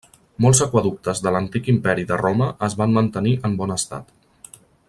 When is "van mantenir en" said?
2.83-3.63